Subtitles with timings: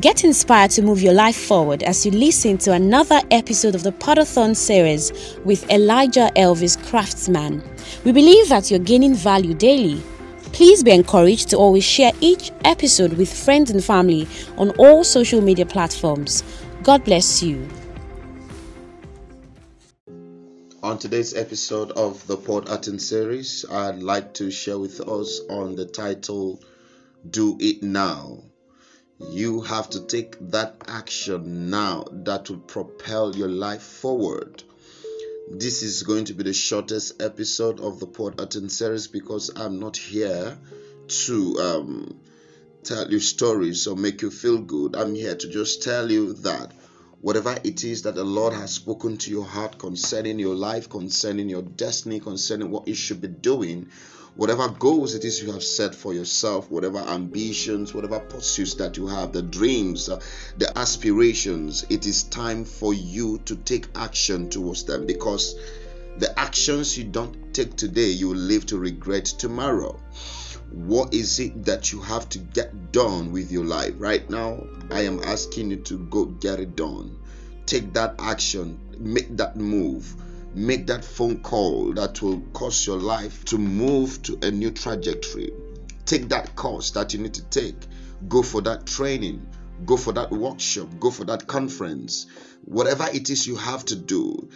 [0.00, 3.92] Get inspired to move your life forward as you listen to another episode of the
[3.92, 7.62] Podathon series with Elijah Elvis Craftsman.
[8.02, 10.02] We believe that you're gaining value daily.
[10.54, 14.26] Please be encouraged to always share each episode with friends and family
[14.56, 16.42] on all social media platforms.
[16.82, 17.68] God bless you.
[20.82, 25.84] On today's episode of the Podathon series, I'd like to share with us on the
[25.84, 26.62] title
[27.28, 28.51] Do It Now.
[29.30, 34.62] You have to take that action now that will propel your life forward.
[35.50, 39.96] This is going to be the shortest episode of the Podathon series because I'm not
[39.96, 40.58] here
[41.08, 42.20] to um,
[42.84, 44.96] tell you stories or make you feel good.
[44.96, 46.72] I'm here to just tell you that
[47.22, 51.48] whatever it is that the Lord has spoken to your heart concerning your life, concerning
[51.48, 53.88] your destiny, concerning what you should be doing,
[54.34, 59.06] whatever goals it is you have set for yourself, whatever ambitions, whatever pursuits that you
[59.06, 60.20] have, the dreams, uh,
[60.58, 65.54] the aspirations, it is time for you to take action towards them because
[66.18, 69.98] the actions you don't take today, you will live to regret tomorrow.
[70.74, 73.94] What is it that you have to get done with your life?
[73.98, 77.18] Right now, I am asking you to go get it done.
[77.66, 80.16] Take that action, make that move
[80.54, 85.52] make that phone call that will cause your life to move to a new trajectory.
[86.04, 87.76] Take that course that you need to take.
[88.28, 89.46] Go for that training.
[89.86, 90.88] Go for that workshop.
[91.00, 92.26] Go for that conference.
[92.64, 94.48] Whatever it is you have to do,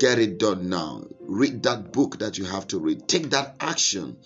[0.00, 1.06] get it done now.
[1.20, 3.06] Read that book that you have to read.
[3.06, 4.16] Take that action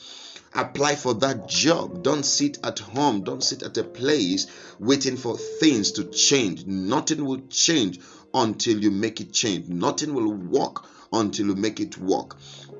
[0.54, 2.02] apply for that job.
[2.02, 3.22] Don't sit at home.
[3.24, 4.46] Don't sit at a place
[4.78, 6.66] waiting for things to change.
[6.66, 8.00] Nothing will change
[8.34, 9.68] until you make it change.
[9.68, 12.36] Nothing will work until you make it work.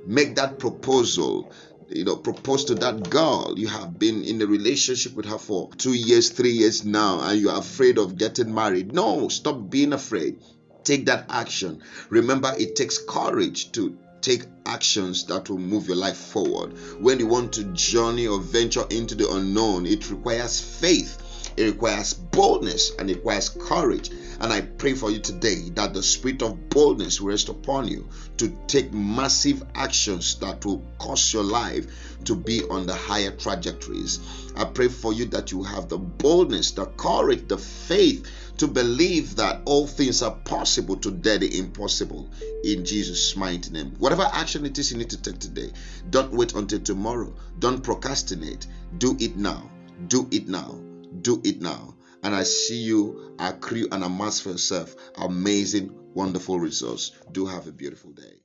[0.06, 1.52] Make that proposal
[1.88, 5.70] you know propose to that girl you have been in a relationship with her for
[5.76, 9.92] two years three years now and you are afraid of getting married no stop being
[9.92, 10.38] afraid
[10.84, 16.16] take that action remember it takes courage to take actions that will move your life
[16.16, 21.18] forward when you want to journey or venture into the unknown it requires faith
[21.56, 24.10] it requires boldness and it requires courage.
[24.42, 28.08] And I pray for you today that the spirit of boldness will rest upon you
[28.38, 31.86] to take massive actions that will cause your life
[32.24, 34.18] to be on the higher trajectories.
[34.56, 39.36] I pray for you that you have the boldness, the courage, the faith to believe
[39.36, 42.28] that all things are possible to the impossible
[42.64, 43.94] in Jesus' mighty name.
[44.00, 45.70] Whatever action it is you need to take today,
[46.10, 47.32] don't wait until tomorrow.
[47.60, 48.66] Don't procrastinate.
[48.98, 49.70] Do it now.
[50.08, 50.80] Do it now
[51.20, 51.94] do it now.
[52.22, 57.12] And I see you accrue and amass for yourself amazing, wonderful results.
[57.32, 58.38] Do have a beautiful day.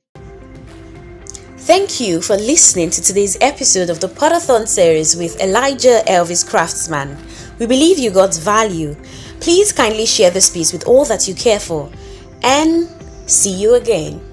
[1.58, 7.16] Thank you for listening to today's episode of the Podathon series with Elijah Elvis Craftsman.
[7.58, 8.96] We believe you got value.
[9.40, 11.90] Please kindly share this piece with all that you care for.
[12.42, 12.88] And
[13.26, 14.27] see you again.